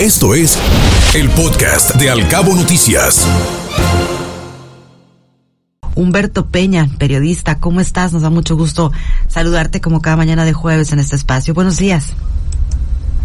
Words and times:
Esto 0.00 0.34
es 0.34 0.58
el 1.14 1.30
podcast 1.30 1.94
de 1.94 2.10
Alcabo 2.10 2.54
Noticias. 2.54 3.26
Humberto 5.94 6.48
Peña, 6.48 6.90
periodista, 6.98 7.60
¿cómo 7.60 7.80
estás? 7.80 8.12
Nos 8.12 8.20
da 8.20 8.28
mucho 8.28 8.56
gusto 8.56 8.92
saludarte 9.26 9.80
como 9.80 10.02
cada 10.02 10.18
mañana 10.18 10.44
de 10.44 10.52
jueves 10.52 10.92
en 10.92 10.98
este 10.98 11.16
espacio. 11.16 11.54
Buenos 11.54 11.78
días. 11.78 12.12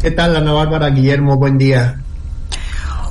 ¿Qué 0.00 0.12
tal, 0.12 0.36
Ana 0.36 0.52
Bárbara 0.52 0.90
Guillermo? 0.90 1.38
Buen 1.38 1.58
día. 1.58 2.00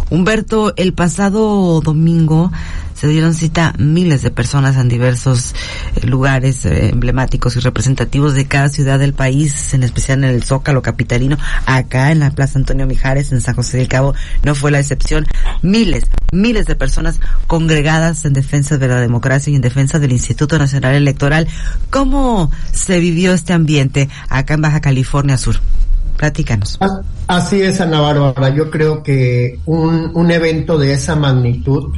Humberto, 0.10 0.74
el 0.78 0.94
pasado 0.94 1.82
domingo 1.82 2.54
se 3.00 3.08
dieron 3.08 3.34
cita 3.34 3.74
miles 3.78 4.24
de 4.24 4.30
personas 4.30 4.76
en 4.76 4.90
diversos 4.90 5.56
eh, 5.96 6.06
lugares 6.06 6.66
eh, 6.66 6.90
emblemáticos 6.90 7.56
y 7.56 7.62
representativos 7.62 8.34
de 8.34 8.46
cada 8.46 8.68
ciudad 8.68 9.00
del 9.00 9.14
país, 9.14 9.74
en 9.74 9.84
especial 9.84 10.22
en 10.26 10.32
el 10.32 10.44
Zócalo 10.44 10.82
capitalino, 10.82 11.38
acá 11.66 12.12
en 12.12 12.20
la 12.20 12.32
Plaza 12.32 12.60
Antonio 12.60 12.86
Mijares, 12.88 13.32
en 13.32 13.40
San 13.40 13.56
José 13.56 13.78
del 13.78 13.88
Cabo, 13.88 14.16
no 14.44 14.54
fue 14.54 14.72
la 14.72 14.80
excepción. 14.80 15.26
Miles, 15.62 16.04
miles 16.34 16.66
de 16.66 16.76
personas 16.76 17.22
congregadas 17.48 18.26
en 18.26 18.34
defensa 18.34 18.78
de 18.78 18.90
la 18.90 19.00
democracia 19.00 19.50
y 19.50 19.56
en 19.56 19.62
defensa 19.62 19.98
del 20.00 20.12
Instituto 20.12 20.60
Nacional 20.60 20.94
Electoral. 20.96 21.48
¿Cómo 21.90 22.52
se 22.74 23.00
vivió 23.00 23.32
este 23.32 23.54
ambiente 23.54 24.10
acá 24.28 24.56
en 24.56 24.62
Baja 24.62 24.82
California 24.82 25.38
Sur? 25.38 25.56
Platícanos. 26.18 26.78
Así 27.28 27.62
es, 27.62 27.80
Ana 27.80 28.02
Bárbara. 28.02 28.50
Yo 28.50 28.70
creo 28.70 29.04
que 29.04 29.58
un, 29.66 30.12
un 30.14 30.32
evento 30.32 30.78
de 30.78 30.92
esa 30.92 31.16
magnitud 31.16 31.94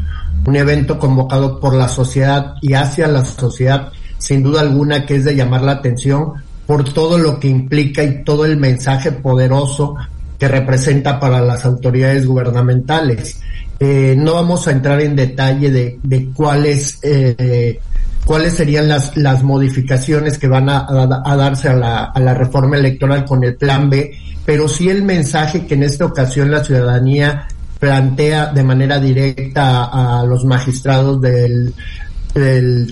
un 0.45 0.55
evento 0.55 0.97
convocado 0.97 1.59
por 1.59 1.75
la 1.75 1.87
sociedad 1.87 2.55
y 2.61 2.73
hacia 2.73 3.07
la 3.07 3.23
sociedad, 3.23 3.89
sin 4.17 4.43
duda 4.43 4.61
alguna 4.61 5.05
que 5.05 5.15
es 5.15 5.25
de 5.25 5.35
llamar 5.35 5.61
la 5.61 5.73
atención 5.73 6.33
por 6.65 6.93
todo 6.93 7.17
lo 7.17 7.39
que 7.39 7.47
implica 7.47 8.03
y 8.03 8.23
todo 8.23 8.45
el 8.45 8.57
mensaje 8.57 9.11
poderoso 9.11 9.95
que 10.39 10.47
representa 10.47 11.19
para 11.19 11.41
las 11.41 11.65
autoridades 11.65 12.25
gubernamentales. 12.25 13.39
Eh, 13.79 14.15
no 14.17 14.35
vamos 14.35 14.67
a 14.67 14.71
entrar 14.71 15.01
en 15.01 15.15
detalle 15.15 15.71
de, 15.71 16.29
cuáles 16.33 16.99
eh, 17.03 17.79
cuáles 18.25 18.53
serían 18.53 18.87
las, 18.87 19.17
las 19.17 19.43
modificaciones 19.43 20.37
que 20.37 20.47
van 20.47 20.69
a, 20.69 20.85
a, 20.87 21.35
darse 21.35 21.69
a 21.69 21.75
la, 21.75 22.03
a 22.05 22.19
la 22.19 22.33
reforma 22.33 22.77
electoral 22.77 23.25
con 23.25 23.43
el 23.43 23.55
plan 23.55 23.89
B, 23.89 24.11
pero 24.45 24.67
sí 24.67 24.89
el 24.89 25.03
mensaje 25.03 25.65
que 25.65 25.73
en 25.73 25.83
esta 25.83 26.05
ocasión 26.05 26.51
la 26.51 26.63
ciudadanía 26.63 27.47
plantea 27.81 28.53
de 28.53 28.63
manera 28.63 28.99
directa 28.99 29.85
a, 29.85 30.23
los 30.23 30.45
magistrados 30.45 31.19
del, 31.19 31.73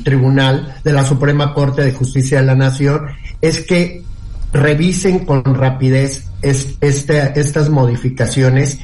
Tribunal 0.04 0.76
de 0.84 0.92
la 0.92 1.06
Suprema 1.06 1.54
Corte 1.54 1.82
de 1.82 1.94
Justicia 1.94 2.42
de 2.42 2.46
la 2.46 2.56
Nación 2.56 3.06
es 3.40 3.62
que 3.62 4.04
revisen 4.52 5.20
con 5.20 5.46
rapidez 5.56 6.26
este, 6.42 7.40
estas 7.40 7.70
modificaciones 7.70 8.80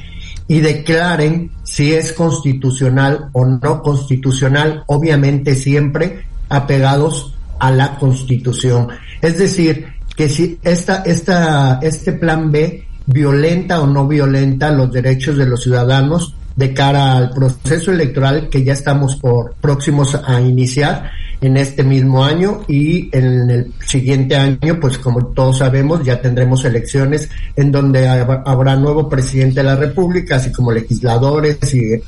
y 0.48 0.60
declaren 0.60 1.50
si 1.62 1.92
es 1.92 2.14
constitucional 2.14 3.28
o 3.32 3.44
no 3.44 3.82
constitucional, 3.82 4.82
obviamente 4.86 5.56
siempre 5.56 6.24
apegados 6.48 7.34
a 7.58 7.70
la 7.70 7.98
Constitución. 7.98 8.88
Es 9.20 9.36
decir, 9.36 9.88
que 10.16 10.30
si 10.30 10.58
esta, 10.62 11.02
esta, 11.02 11.80
este 11.82 12.12
plan 12.12 12.50
B 12.50 12.85
violenta 13.06 13.80
o 13.80 13.86
no 13.86 14.06
violenta 14.06 14.70
los 14.70 14.92
derechos 14.92 15.36
de 15.36 15.46
los 15.46 15.62
ciudadanos 15.62 16.34
de 16.56 16.72
cara 16.72 17.16
al 17.16 17.30
proceso 17.30 17.92
electoral 17.92 18.48
que 18.48 18.64
ya 18.64 18.72
estamos 18.72 19.16
por 19.16 19.54
próximos 19.60 20.14
a 20.14 20.40
iniciar 20.40 21.10
en 21.42 21.58
este 21.58 21.84
mismo 21.84 22.24
año 22.24 22.62
y 22.66 23.14
en 23.14 23.50
el 23.50 23.72
siguiente 23.84 24.36
año, 24.36 24.80
pues 24.80 24.96
como 24.96 25.26
todos 25.26 25.58
sabemos, 25.58 26.02
ya 26.02 26.20
tendremos 26.20 26.64
elecciones 26.64 27.28
en 27.54 27.70
donde 27.70 28.08
habrá 28.08 28.74
nuevo 28.76 29.08
presidente 29.08 29.60
de 29.60 29.64
la 29.64 29.76
República, 29.76 30.36
así 30.36 30.50
como 30.50 30.72
legisladores 30.72 31.58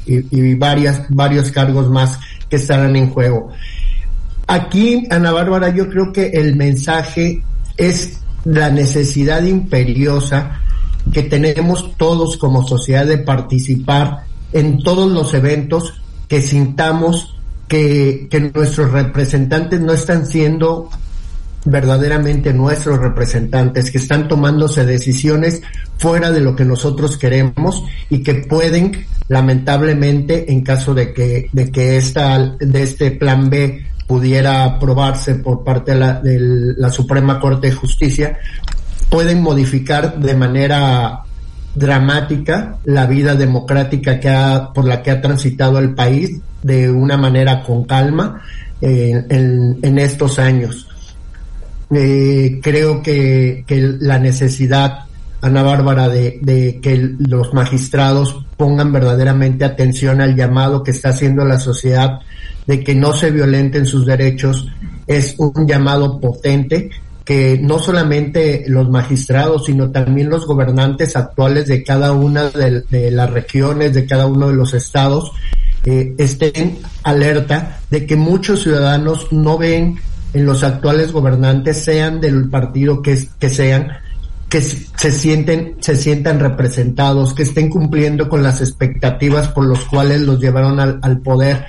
y, 0.06 0.54
varias, 0.54 1.02
varios 1.10 1.50
cargos 1.50 1.90
más 1.90 2.18
que 2.48 2.56
estarán 2.56 2.96
en 2.96 3.10
juego. 3.10 3.50
Aquí, 4.46 5.06
Ana 5.10 5.30
Bárbara, 5.30 5.68
yo 5.74 5.90
creo 5.90 6.10
que 6.10 6.28
el 6.28 6.56
mensaje 6.56 7.42
es 7.76 8.20
la 8.46 8.70
necesidad 8.70 9.42
imperiosa 9.42 10.62
que 11.12 11.22
tenemos 11.22 11.96
todos 11.96 12.36
como 12.36 12.66
sociedad 12.66 13.06
de 13.06 13.18
participar 13.18 14.24
en 14.52 14.82
todos 14.82 15.10
los 15.10 15.34
eventos 15.34 15.94
que 16.28 16.42
sintamos 16.42 17.34
que, 17.68 18.50
nuestros 18.54 18.90
representantes 18.92 19.80
no 19.80 19.92
están 19.92 20.26
siendo 20.26 20.88
verdaderamente 21.64 22.54
nuestros 22.54 22.98
representantes, 22.98 23.90
que 23.90 23.98
están 23.98 24.26
tomándose 24.26 24.86
decisiones 24.86 25.60
fuera 25.98 26.30
de 26.30 26.40
lo 26.40 26.56
que 26.56 26.64
nosotros 26.64 27.18
queremos 27.18 27.82
y 28.08 28.22
que 28.22 28.34
pueden, 28.34 29.06
lamentablemente, 29.28 30.50
en 30.50 30.62
caso 30.62 30.94
de 30.94 31.12
que, 31.12 31.50
de 31.52 31.70
que 31.70 31.96
esta, 31.96 32.38
de 32.58 32.82
este 32.82 33.10
plan 33.10 33.50
B 33.50 33.84
pudiera 34.06 34.64
aprobarse 34.64 35.34
por 35.34 35.62
parte 35.62 35.92
de 35.92 35.98
la, 35.98 36.20
de 36.22 36.38
la 36.78 36.90
Suprema 36.90 37.38
Corte 37.38 37.66
de 37.66 37.74
Justicia, 37.74 38.38
pueden 39.10 39.42
modificar 39.42 40.18
de 40.18 40.34
manera 40.34 41.22
dramática 41.74 42.78
la 42.84 43.06
vida 43.06 43.34
democrática 43.34 44.18
que 44.18 44.28
ha, 44.28 44.72
por 44.72 44.84
la 44.84 45.02
que 45.02 45.10
ha 45.10 45.20
transitado 45.20 45.78
el 45.78 45.94
país 45.94 46.40
de 46.62 46.90
una 46.90 47.16
manera 47.16 47.62
con 47.62 47.84
calma 47.84 48.42
eh, 48.80 49.24
en, 49.28 49.98
estos 49.98 50.38
años. 50.38 50.88
Eh, 51.90 52.60
creo 52.62 53.02
que, 53.02 53.64
que, 53.66 53.94
la 54.00 54.18
necesidad, 54.18 55.04
Ana 55.40 55.62
Bárbara, 55.62 56.08
de, 56.08 56.78
que 56.82 57.14
los 57.18 57.54
magistrados 57.54 58.44
pongan 58.56 58.92
verdaderamente 58.92 59.64
atención 59.64 60.20
al 60.20 60.34
llamado 60.34 60.82
que 60.82 60.90
está 60.90 61.10
haciendo 61.10 61.44
la 61.44 61.60
sociedad 61.60 62.20
de 62.66 62.84
que 62.84 62.94
no 62.94 63.14
se 63.14 63.30
violenten 63.30 63.86
sus 63.86 64.04
derechos 64.04 64.66
es 65.06 65.34
un 65.38 65.66
llamado 65.66 66.20
potente 66.20 66.90
que 67.28 67.58
no 67.60 67.78
solamente 67.78 68.64
los 68.68 68.88
magistrados, 68.88 69.66
sino 69.66 69.90
también 69.90 70.30
los 70.30 70.46
gobernantes 70.46 71.14
actuales 71.14 71.66
de 71.66 71.84
cada 71.84 72.12
una 72.12 72.48
de, 72.48 73.10
las 73.10 73.30
regiones, 73.30 73.92
de 73.92 74.06
cada 74.06 74.24
uno 74.24 74.48
de 74.48 74.54
los 74.54 74.72
estados, 74.72 75.32
eh, 75.84 76.14
estén 76.16 76.78
alerta 77.02 77.80
de 77.90 78.06
que 78.06 78.16
muchos 78.16 78.62
ciudadanos 78.62 79.30
no 79.30 79.58
ven 79.58 79.96
en 80.32 80.46
los 80.46 80.62
actuales 80.62 81.12
gobernantes, 81.12 81.84
sean 81.84 82.18
del 82.22 82.48
partido 82.48 83.02
que, 83.02 83.22
que 83.38 83.50
sean, 83.50 83.88
que 84.48 84.62
se 84.62 85.12
sienten, 85.12 85.76
se 85.80 85.96
sientan 85.96 86.40
representados, 86.40 87.34
que 87.34 87.42
estén 87.42 87.68
cumpliendo 87.68 88.30
con 88.30 88.42
las 88.42 88.62
expectativas 88.62 89.48
por 89.48 89.66
los 89.66 89.84
cuales 89.84 90.22
los 90.22 90.40
llevaron 90.40 90.80
al, 90.80 90.98
al 91.02 91.20
poder. 91.20 91.66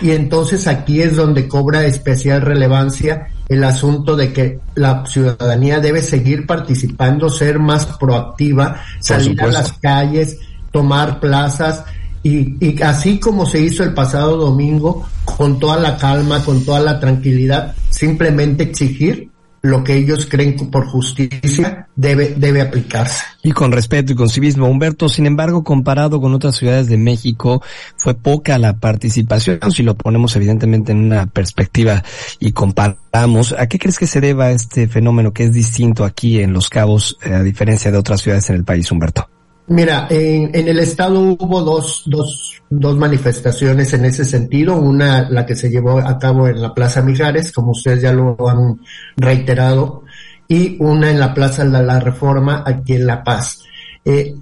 Y 0.00 0.12
entonces 0.12 0.66
aquí 0.66 1.02
es 1.02 1.16
donde 1.16 1.48
cobra 1.48 1.84
especial 1.84 2.40
relevancia 2.40 3.28
el 3.52 3.64
asunto 3.64 4.16
de 4.16 4.32
que 4.32 4.60
la 4.74 5.04
ciudadanía 5.06 5.80
debe 5.80 6.02
seguir 6.02 6.46
participando, 6.46 7.28
ser 7.28 7.58
más 7.58 7.86
proactiva, 7.98 8.80
salir 9.00 9.40
a 9.42 9.46
las 9.46 9.72
calles, 9.74 10.38
tomar 10.70 11.20
plazas. 11.20 11.84
Y, 12.22 12.64
y, 12.64 12.80
así 12.82 13.18
como 13.18 13.46
se 13.46 13.60
hizo 13.60 13.82
el 13.82 13.94
pasado 13.94 14.36
domingo, 14.36 15.06
con 15.24 15.58
toda 15.58 15.76
la 15.78 15.96
calma, 15.96 16.44
con 16.44 16.64
toda 16.64 16.80
la 16.80 17.00
tranquilidad, 17.00 17.74
simplemente 17.90 18.62
exigir 18.62 19.31
lo 19.62 19.84
que 19.84 19.96
ellos 19.96 20.26
creen 20.26 20.56
por 20.70 20.86
justicia 20.86 21.88
debe, 21.94 22.34
debe 22.36 22.60
aplicarse. 22.60 23.24
Y 23.44 23.52
con 23.52 23.70
respeto 23.70 24.12
y 24.12 24.16
con 24.16 24.28
civismo, 24.28 24.66
Humberto, 24.66 25.08
sin 25.08 25.24
embargo, 25.24 25.62
comparado 25.62 26.20
con 26.20 26.34
otras 26.34 26.56
ciudades 26.56 26.88
de 26.88 26.98
México, 26.98 27.62
fue 27.96 28.14
poca 28.14 28.58
la 28.58 28.78
participación, 28.78 29.60
si 29.70 29.84
lo 29.84 29.94
ponemos 29.96 30.34
evidentemente 30.34 30.92
en 30.92 30.98
una 30.98 31.26
perspectiva 31.26 32.02
y 32.40 32.52
comparamos, 32.52 33.54
¿a 33.56 33.68
qué 33.68 33.78
crees 33.78 33.98
que 33.98 34.08
se 34.08 34.20
deba 34.20 34.50
este 34.50 34.88
fenómeno 34.88 35.32
que 35.32 35.44
es 35.44 35.52
distinto 35.52 36.04
aquí 36.04 36.40
en 36.40 36.52
Los 36.52 36.68
Cabos, 36.68 37.16
eh, 37.22 37.32
a 37.32 37.42
diferencia 37.42 37.92
de 37.92 37.98
otras 37.98 38.20
ciudades 38.20 38.50
en 38.50 38.56
el 38.56 38.64
país, 38.64 38.90
Humberto? 38.90 39.28
Mira, 39.68 40.08
en, 40.10 40.50
el 40.54 40.78
estado 40.80 41.20
hubo 41.20 41.62
dos, 41.62 42.02
dos, 42.06 42.62
dos 42.68 42.96
manifestaciones 42.96 43.92
en 43.94 44.04
ese 44.04 44.24
sentido. 44.24 44.76
Una, 44.76 45.28
la 45.30 45.46
que 45.46 45.54
se 45.54 45.70
llevó 45.70 45.98
a 45.98 46.18
cabo 46.18 46.48
en 46.48 46.60
la 46.60 46.74
Plaza 46.74 47.00
Mijares, 47.02 47.52
como 47.52 47.70
ustedes 47.70 48.02
ya 48.02 48.12
lo 48.12 48.36
han 48.48 48.80
reiterado, 49.16 50.02
y 50.48 50.76
una 50.80 51.10
en 51.10 51.20
la 51.20 51.32
Plaza 51.32 51.64
de 51.64 51.82
la 51.82 52.00
Reforma, 52.00 52.64
aquí 52.66 52.94
en 52.94 53.06
La 53.06 53.22
Paz. 53.22 53.62
Eh, 54.04 54.34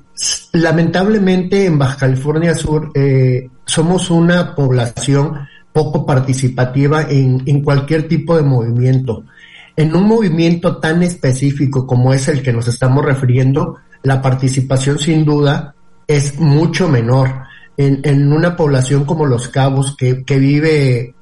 lamentablemente 0.54 1.66
en 1.66 1.78
Baja 1.78 1.98
California 1.98 2.54
Sur 2.54 2.90
eh, 2.94 3.48
somos 3.66 4.10
una 4.10 4.54
población 4.54 5.34
poco 5.72 6.06
participativa 6.06 7.02
en, 7.02 7.42
en 7.44 7.62
cualquier 7.62 8.08
tipo 8.08 8.36
de 8.36 8.42
movimiento. 8.42 9.24
En 9.76 9.94
un 9.94 10.04
movimiento 10.04 10.78
tan 10.78 11.02
específico 11.02 11.86
como 11.86 12.12
es 12.12 12.26
el 12.28 12.42
que 12.42 12.52
nos 12.52 12.68
estamos 12.68 13.04
refiriendo, 13.04 13.76
la 14.02 14.22
participación 14.22 14.98
sin 14.98 15.24
duda 15.24 15.74
es 16.06 16.38
mucho 16.38 16.88
menor. 16.88 17.44
En, 17.76 18.00
en 18.04 18.32
una 18.32 18.56
población 18.56 19.04
como 19.04 19.24
Los 19.24 19.48
Cabos, 19.48 19.96
que, 19.96 20.22
vive 20.38 21.14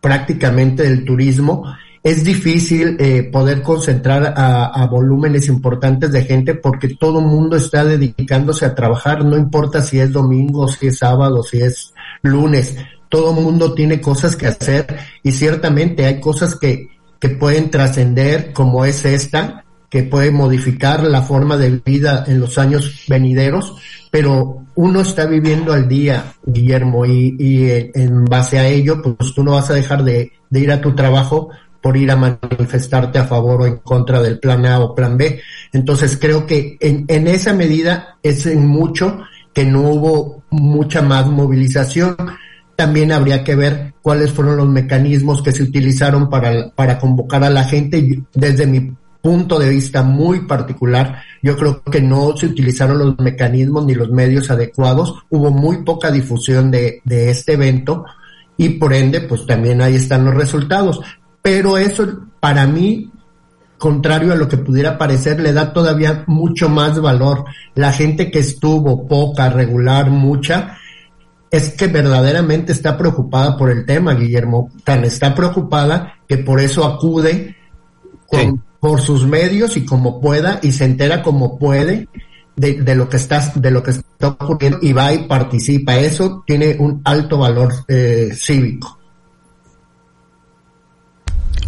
prácticamente 0.00 0.82
del 0.82 1.04
turismo, 1.04 1.64
es 2.02 2.24
difícil 2.24 2.96
eh, 2.98 3.28
poder 3.30 3.62
concentrar 3.62 4.34
a, 4.36 4.84
volúmenes 4.86 5.46
importantes 5.46 6.10
de 6.10 6.24
gente 6.24 6.54
porque 6.54 6.96
todo 6.96 7.20
el 7.20 7.26
mundo 7.26 7.56
está 7.56 7.84
dedicándose 7.84 8.66
a 8.66 8.74
trabajar, 8.74 9.24
no 9.24 9.36
importa 9.36 9.82
si 9.82 10.00
es 10.00 10.10
domingo, 10.10 10.66
si 10.66 10.88
es 10.88 10.98
sábado, 10.98 11.44
si 11.44 11.60
es 11.60 11.94
lunes, 12.22 12.76
todo 13.08 13.38
el 13.38 13.44
mundo 13.44 13.72
tiene 13.74 14.00
cosas 14.00 14.34
que 14.34 14.48
hacer 14.48 14.98
y 15.22 15.30
ciertamente 15.30 16.04
hay 16.04 16.18
cosas 16.18 16.56
que, 16.56 16.88
que 17.20 17.28
pueden 17.28 17.70
trascender 17.70 18.52
como 18.52 18.84
es 18.84 19.04
esta, 19.04 19.64
que 19.92 20.04
puede 20.04 20.30
modificar 20.30 21.04
la 21.04 21.20
forma 21.20 21.58
de 21.58 21.82
vida 21.84 22.24
en 22.26 22.40
los 22.40 22.56
años 22.56 23.04
venideros, 23.08 23.76
pero 24.10 24.64
uno 24.74 25.02
está 25.02 25.26
viviendo 25.26 25.74
al 25.74 25.86
día, 25.86 26.32
Guillermo, 26.46 27.04
y, 27.04 27.68
en 27.92 28.24
base 28.24 28.58
a 28.58 28.66
ello, 28.66 29.02
pues 29.02 29.34
tú 29.34 29.44
no 29.44 29.52
vas 29.52 29.68
a 29.68 29.74
dejar 29.74 30.02
de, 30.02 30.32
ir 30.50 30.72
a 30.72 30.80
tu 30.80 30.94
trabajo 30.94 31.50
por 31.82 31.98
ir 31.98 32.10
a 32.10 32.16
manifestarte 32.16 33.18
a 33.18 33.26
favor 33.26 33.60
o 33.60 33.66
en 33.66 33.76
contra 33.80 34.22
del 34.22 34.38
plan 34.38 34.64
A 34.64 34.80
o 34.80 34.94
plan 34.94 35.18
B. 35.18 35.42
Entonces 35.74 36.16
creo 36.18 36.46
que 36.46 36.78
en, 36.80 37.04
en 37.08 37.26
esa 37.26 37.52
medida 37.52 38.16
es 38.22 38.46
en 38.46 38.66
mucho 38.66 39.18
que 39.52 39.66
no 39.66 39.82
hubo 39.82 40.42
mucha 40.48 41.02
más 41.02 41.26
movilización. 41.26 42.16
También 42.76 43.12
habría 43.12 43.44
que 43.44 43.56
ver 43.56 43.92
cuáles 44.00 44.32
fueron 44.32 44.56
los 44.56 44.68
mecanismos 44.70 45.42
que 45.42 45.52
se 45.52 45.64
utilizaron 45.64 46.30
para, 46.30 46.70
para 46.70 46.98
convocar 46.98 47.44
a 47.44 47.50
la 47.50 47.64
gente. 47.64 48.22
Desde 48.32 48.66
mi 48.66 48.90
punto 49.22 49.58
de 49.58 49.70
vista 49.70 50.02
muy 50.02 50.46
particular, 50.46 51.22
yo 51.42 51.56
creo 51.56 51.82
que 51.82 52.02
no 52.02 52.36
se 52.36 52.46
utilizaron 52.46 52.98
los 52.98 53.18
mecanismos 53.18 53.86
ni 53.86 53.94
los 53.94 54.10
medios 54.10 54.50
adecuados. 54.50 55.14
Hubo 55.30 55.50
muy 55.50 55.84
poca 55.84 56.10
difusión 56.10 56.70
de, 56.70 57.00
este 57.06 57.54
evento 57.54 58.04
y 58.56 58.70
por 58.70 58.92
ende, 58.92 59.22
pues 59.22 59.46
también 59.46 59.80
ahí 59.80 59.94
están 59.94 60.24
los 60.24 60.34
resultados 60.34 61.00
pero 61.42 61.76
eso 61.76 62.06
para 62.38 62.66
mí, 62.66 63.10
contrario 63.76 64.32
a 64.32 64.36
lo 64.36 64.48
que 64.48 64.56
pudiera 64.56 64.96
parecer, 64.96 65.40
le 65.40 65.52
da 65.52 65.72
todavía 65.72 66.22
mucho 66.28 66.68
más 66.68 67.00
valor. 67.00 67.44
La 67.74 67.92
gente 67.92 68.30
que 68.30 68.38
estuvo, 68.38 69.08
poca, 69.08 69.50
regular, 69.50 70.08
mucha, 70.08 70.78
es 71.50 71.70
que 71.72 71.88
verdaderamente 71.88 72.72
está 72.72 72.96
preocupada 72.96 73.56
por 73.56 73.70
el 73.70 73.84
tema, 73.84 74.14
Guillermo. 74.14 74.70
Tan 74.84 75.04
está 75.04 75.34
preocupada 75.34 76.14
que 76.28 76.38
por 76.38 76.60
eso 76.60 76.86
acude 76.86 77.56
por 78.82 79.00
sus 79.00 79.24
medios 79.24 79.76
y 79.76 79.84
como 79.84 80.20
pueda 80.20 80.58
y 80.60 80.72
se 80.72 80.84
entera 80.84 81.22
como 81.22 81.56
puede 81.56 82.08
de, 82.56 82.96
lo 82.96 83.08
que 83.08 83.16
está 83.16 83.52
de 83.54 83.70
lo 83.70 83.80
que 83.80 83.92
está 83.92 84.26
ocurriendo 84.26 84.80
y 84.82 84.92
va 84.92 85.12
y 85.14 85.28
participa. 85.28 85.96
Eso 85.96 86.42
tiene 86.44 86.74
un 86.80 87.00
alto 87.04 87.38
valor 87.38 87.72
eh, 87.86 88.30
cívico. 88.34 88.98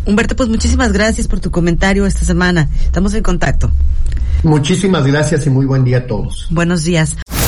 Humberto, 0.05 0.35
pues 0.35 0.49
muchísimas 0.49 0.93
gracias 0.93 1.29
por 1.29 1.39
tu 1.39 1.53
comentario 1.53 2.05
esta 2.05 2.25
semana. 2.25 2.69
Estamos 2.85 3.15
en 3.15 3.23
contacto. 3.23 3.71
Muchísimas 4.43 5.07
gracias 5.07 5.47
y 5.47 5.51
muy 5.51 5.67
buen 5.67 5.85
día 5.85 5.99
a 5.99 6.07
todos. 6.09 6.49
Buenos 6.51 6.83
días. 6.83 7.15